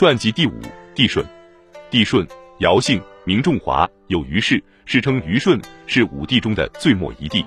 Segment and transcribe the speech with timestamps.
[0.00, 0.52] 传记第五，
[0.94, 1.22] 帝舜。
[1.90, 2.26] 帝舜，
[2.60, 7.44] 尧姓，名仲华，有虞氏，世称虞舜，是五帝中的最末一帝。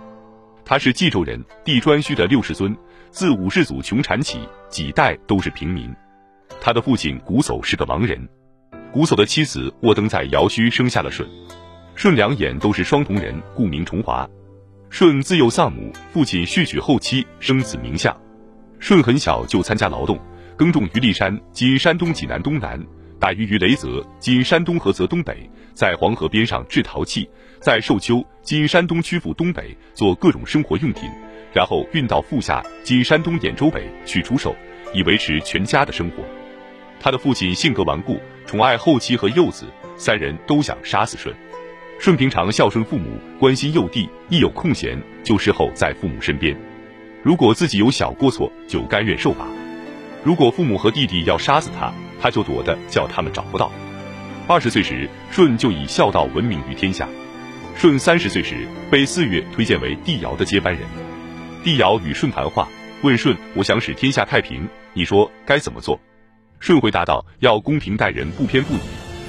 [0.63, 2.77] 他是冀州人，帝颛顼的六世孙，
[3.09, 5.91] 自五世祖穷产起，几代都是平民。
[6.61, 8.29] 他的父亲瞽叟是个盲人，
[8.93, 11.25] 瞽叟的妻子卧登在尧墟生下了舜。
[11.95, 14.29] 舜两眼都是双瞳人，故名重华。
[14.91, 18.15] 舜自幼丧母，父亲续娶后妻，生子名相。
[18.79, 20.19] 舜很小就参加劳动，
[20.55, 22.79] 耕种于骊山（今山东济南东南），
[23.19, 27.27] 打鱼于雷泽（今山东菏泽东北），在黄河边上制陶器，
[27.59, 31.09] 在寿丘（今山东曲阜东北）做各种生活用品，
[31.53, 34.55] 然后运到富下（今山东兖州北）去出售，
[34.93, 36.17] 以维持全家的生活。
[36.99, 39.65] 他的父亲性格顽固，宠爱后妻和幼子，
[39.97, 41.33] 三人都想杀死舜。
[41.99, 46.55] 舜平常孝顺父母，关心幼弟，一有空闲就侍候在父母身边。
[47.23, 49.47] 如果自己有小过错，就甘愿受罚。
[50.23, 53.71] 如果父母和弟弟要杀死他，他就躲得叫他们找不到。
[54.47, 57.07] 二十岁时，舜就以孝道闻名于天下。
[57.75, 60.83] 舜三十岁时，被四月推荐为帝尧的接班人。
[61.63, 62.67] 帝尧与舜谈话，
[63.01, 65.99] 问舜：“我想使天下太平，你说该怎么做？”
[66.61, 68.79] 舜回答道：“要公平待人，不偏不倚，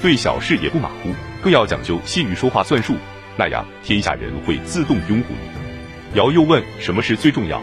[0.01, 1.09] 对小事也不马虎。”
[1.43, 2.95] 更要讲究信誉说话算数，
[3.37, 6.17] 那样天下人会自动拥护你。
[6.17, 7.61] 尧又问什么是最重要，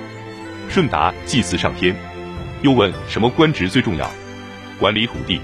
[0.68, 1.94] 舜答祭祀上天。
[2.62, 4.08] 又问什么官职最重要，
[4.78, 5.40] 管理土地。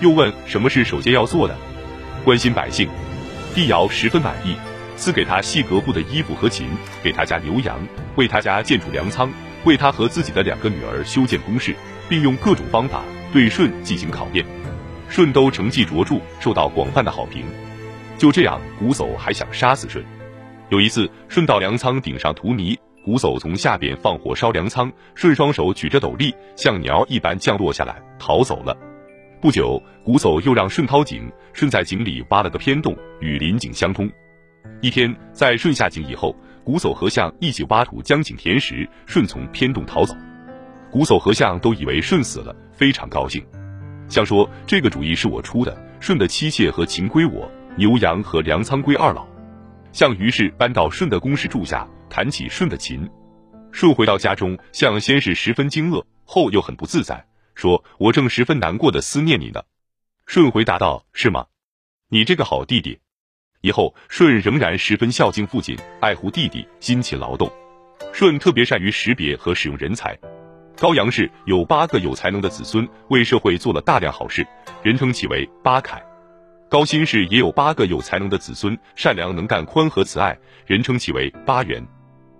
[0.00, 1.54] 又问什么是首先要做的，
[2.24, 2.88] 关心百姓。
[3.54, 4.56] 帝尧十分满意，
[4.96, 6.66] 赐给他细革布的衣服和琴，
[7.02, 7.78] 给他家牛羊，
[8.16, 9.30] 为他家建筑粮仓，
[9.64, 11.76] 为他和自己的两个女儿修建宫室，
[12.08, 13.02] 并用各种方法
[13.34, 14.44] 对舜进行考验。
[15.10, 17.44] 舜都成绩卓著，受到广泛的好评。
[18.16, 20.02] 就这样，瞽叟还想杀死舜。
[20.70, 28.76] 有一次，舜到粮仓顶上涂泥，瞽叟从下边放火烧粮仓，舜双手举着斗笠，像鸟一般降落下来，逃走了。
[29.40, 34.10] 不久，瞽叟又让舜掏井，舜在井里挖了个偏洞，与邻井相通。
[34.80, 40.12] 一天，在舜下井以后，瞽叟和象一起挖土将井填实，舜从偏洞逃走。
[40.90, 43.40] 瞽叟和象都以为舜死了，非常高兴。
[44.08, 47.48] 象说：“这个主意是我出的，舜的妻妾和琴归我。”
[47.78, 49.26] 牛羊和粮仓归二老，
[49.92, 53.08] 象于是搬到舜的宫室住下，弹起舜的琴。
[53.72, 59.62] 舜回到家中，象先是十分惊愕，后又很不自在，说：“我正十分难过的思念你呢。”
[60.26, 61.46] 舜回答道：“是吗？
[62.08, 62.98] 你这个好弟弟。”
[63.62, 67.50] 以后舜仍然十分孝敬父亲，爱护弟弟，辛勤劳动。
[68.12, 70.16] 舜特别善于识别和使用人才。
[70.78, 74.46] 高阳氏有八个有才能的子孙，为社会做了大量好事，
[74.82, 76.02] 人称其为八楷。
[76.68, 81.86] 高辛氏也有八个有才能的子孙，善良能干、宽和慈爱，人称其为八元。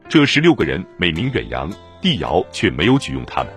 [0.08, 1.68] 这十六个人美名远扬，
[2.00, 3.52] 帝尧却没有举用他们。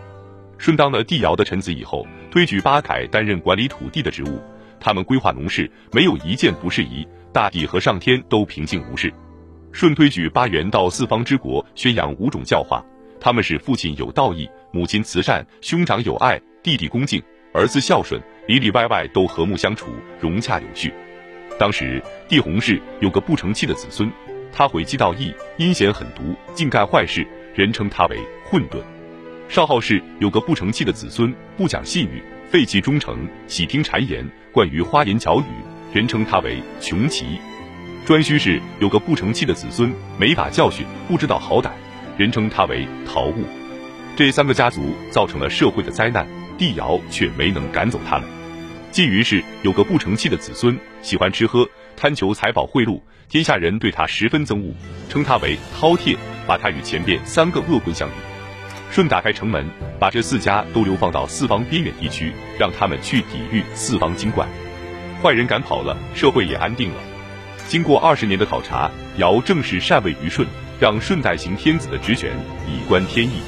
[0.57, 4.41] 舜当了帝尧的臣子以后，推举八凯担任管理土地的职务，
[4.79, 9.13] 他们规划农事，没有一件不适宜，大地和上天都平静无事。
[9.71, 12.83] 舜推举八元到四方之国，宣扬五种教化，
[13.21, 17.21] 他们使父亲有道义，母亲慈善，兄长有爱，弟弟恭敬，
[17.53, 18.19] 儿子孝顺。
[18.47, 20.91] 里里外外都和睦相处，融洽有序。
[21.59, 24.11] 当时帝弘氏有个不成器的子孙，
[24.51, 28.81] 他诡计道义，阴险狠毒，尽干坏事，人称他为混沌。
[29.47, 32.21] 少昊氏有个不成器的子孙，不讲信誉，
[32.51, 35.45] 废弃忠诚，喜听谗言，惯于花言巧语，
[35.93, 37.39] 人称他为穷奇。
[38.05, 41.69] 颛顼氏有个不成器的子孙，没法教训，不知道好歹，
[42.17, 43.43] 人称他为陶物。
[44.15, 46.27] 这三个家族造成了社会的灾难，
[46.57, 48.27] 帝尧却没能赶走他们。
[48.91, 54.73] 晋于是有个不成器的子孙，喜欢吃喝，贪求财宝贿赂，天下人对他十分憎恶，
[55.09, 56.15] 称他为饕餮，
[56.47, 58.15] 把他与前边三个恶棍相比。
[58.89, 59.65] 舜打开城门，
[59.99, 64.47] 把这四家都流放到四方边远地区，让他们去抵御四方精怪。
[65.21, 66.95] 坏人赶跑了，社会也安定了。
[67.67, 70.47] 经过二十年的考察，尧正式禅位于舜，
[70.79, 72.31] 让舜代行天子的职权，
[72.65, 73.41] 以观天意。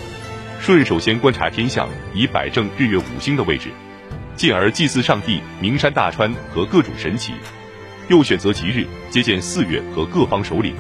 [0.59, 3.69] 舜首先观察天象，以摆正日月五星的位置。
[4.35, 7.33] 进而祭祀上帝、名山大川和各种神奇，
[8.12, 10.75] 又选择吉日接见四月和各方首领。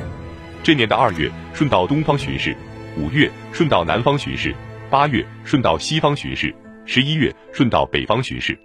[0.61, 2.51] 这年的二月，顺到东方巡视；
[2.97, 4.51] 五月，顺到南方巡视；
[4.89, 6.49] 八月，顺到西方巡视；
[6.85, 8.59] 十一月，顺到北方巡视。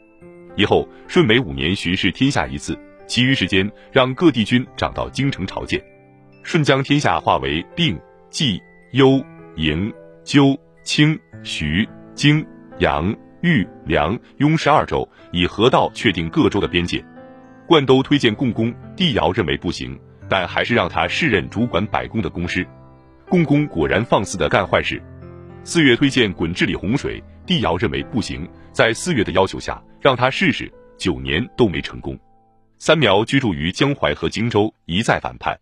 [0.57, 2.77] 以后，顺每五年巡视天下一次，
[3.07, 5.81] 其余时间让各地军长到京城朝见。
[6.43, 7.97] 顺将天下划为并、
[8.31, 8.61] 冀、
[8.91, 9.25] 幽、
[9.55, 9.93] 营、
[10.25, 12.45] 纠、清、徐、荆、
[12.81, 13.15] 阳。
[13.43, 17.05] 豫、梁、雍十二州，以河道确定各州的边界。
[17.67, 19.99] 冠都推荐共工，帝尧认为不行，
[20.29, 22.67] 但还是让他试任主管百工的工师。
[23.29, 25.03] 共工果然放肆的干坏事。
[25.65, 30.17] 四月推荐鲧治理洪水，帝尧认为不行，在四月的要求下，让。
[30.17, 32.17] 他试试，九年都没成功。
[32.79, 35.59] 三苗居住于江淮和荆州，一再反叛。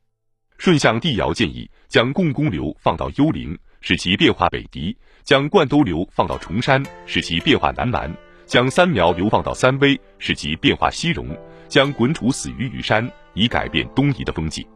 [0.58, 8.08] 舜向帝尧建议，将共工流放到幽陵，使其变化北狄；将灌兜流放到崇山，使其变化南蛮；
[8.46, 11.26] 将三苗流放到三危，使其变化西戎；
[11.68, 14.66] 将滚楚死于羽山，以改变东夷的风气。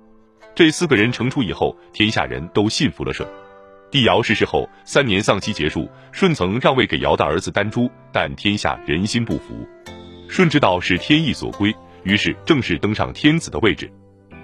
[0.55, 3.27] 这四个人成出以后，天下人都信服了舜。
[3.91, 9.67] 帝尧逝世后，三年丧期结束，舜曾让位给尧的儿子丹朱，但天下人心不服。
[10.29, 13.91] 舜知道是天意所归，于是正式登上天子的位置。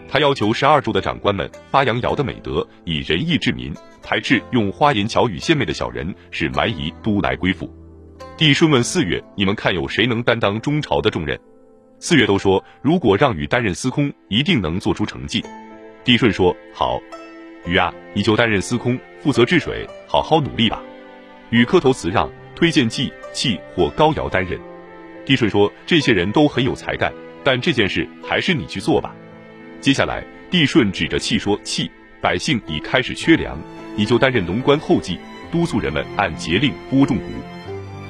[0.08, 7.68] 他要求十二州的长官们发扬尧的美德，以仁义治民，排斥用花言巧语献媚的小人，使蛮夷都来归附。
[8.36, 11.38] 帝舜问四月：“你们看有谁能担当中朝的重任？”
[11.98, 15.42] 四月都说：“如果让禹担任司空，一定能做出成绩。”
[16.04, 17.00] 帝舜说：“好，
[17.64, 20.82] 禹啊，你就担任司空，负责治水，好好努力吧。”
[21.50, 24.58] 禹磕头辞让，推荐季、契或高尧担任。
[25.24, 27.10] 帝舜说：“这些人都很有才干，
[27.42, 29.14] 但这件事还是你去做吧。”
[29.80, 33.58] 接下来，帝舜指着契说：“契，百姓已开始缺粮，
[33.96, 35.18] 你就担任农官后继，
[35.50, 37.24] 督促人们按节令播种谷。”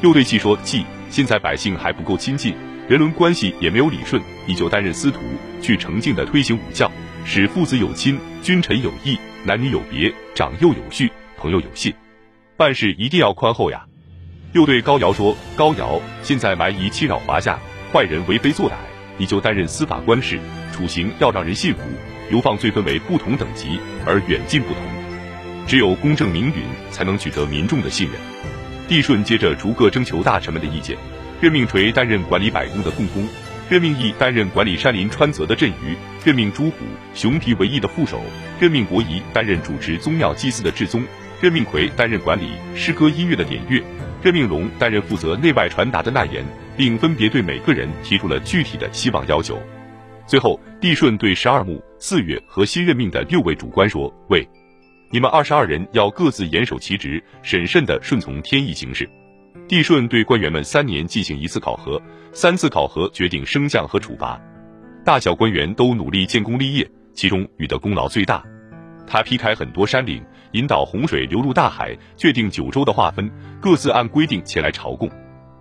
[0.02, 2.54] 又对契说：“契，现在百姓还不够亲近，
[2.86, 5.20] 人伦关系也没有理顺，你就担任司徒，
[5.62, 6.90] 去诚敬的推行武教，
[7.24, 11.94] 使父子有亲，君臣有义，男女有别，长幼有序，朋友有信，
[12.58, 13.86] 办事一定要宽厚呀。”
[14.52, 17.58] 又对高尧说：“高尧，现在蛮夷侵扰华夏，
[17.90, 18.74] 坏人为非作歹，
[19.16, 20.38] 你就担任司法官事。”
[20.70, 21.80] 处刑要让人信服，
[22.28, 24.82] 流放罪分为不同等级，而远近不同。
[25.66, 28.20] 只有公正明允，才能取得民众的信任。
[28.86, 30.98] 帝舜接着逐个征求大臣们的意见，
[31.40, 33.26] 任命垂担任管理百宫的共工，
[33.68, 35.94] 任命义担任管理山林川泽的镇舆，
[36.24, 36.76] 任命朱虎、
[37.14, 38.20] 熊皮为义的副手，
[38.58, 41.04] 任命伯夷担任主持宗庙祭祀的至宗，
[41.40, 43.82] 任命魁担任管理诗歌音乐的典乐，
[44.22, 46.44] 任命龙担任负责内外传达的纳言，
[46.76, 49.60] 并分别对每个人提出了具体的希望要求。
[50.26, 54.48] 最后，帝舜对十二牧、四月和新任命的六位主官说：“喂，
[55.10, 59.06] 你们二十二人要各自严守其职，审慎的顺从天意行事。”
[59.66, 62.00] 帝舜对官员们三年进行一次考核，
[62.32, 64.38] 三次考核决定升降和处罚。
[65.04, 68.44] 大小官员都努力建功立业，其中禹的功劳最大。
[69.06, 70.22] 他劈开很多山岭，
[70.52, 75.10] 引导洪水流入大海，确定九州的划分，各自按规定前来朝贡，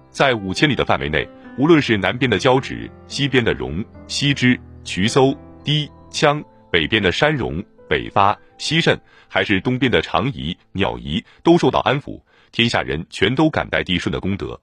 [0.10, 1.28] 在五千里的范围内。
[1.58, 5.34] 无论是南边的交趾、西边的戎、西支、渠搜、
[5.64, 9.00] 氐、羌，北边的山戎、北发、西慎，
[9.30, 12.20] 还是东边的长夷、鸟夷，都受到安抚，
[12.54, 14.62] 天下人全都感戴帝舜的功德。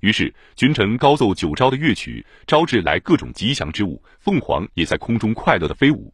[0.00, 6.12] 于是君臣高奏九朝的乐曲，招致来各种吉祥之物，凤凰也在空中快乐的飞舞。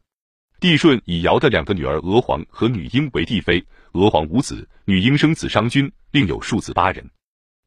[0.60, 7.04] 帝舜以尧的两个女儿娥皇和女英为帝妃，娥皇无子，女英生子商君，另有庶子八人。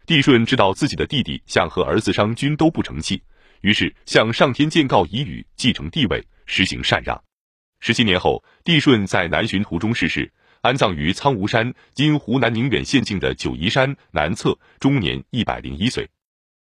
[0.05, 3.21] 帝舜知道自己的弟弟向和儿子商均都不成器，
[3.59, 7.21] 于是向上天建告以禹继承帝位，实行禅让。
[7.81, 10.31] 十七年后，帝舜在南巡途中逝世，
[10.61, 16.07] 安葬于苍梧山（今湖南宁远县境的九嶷山）南侧，终年一百零一岁。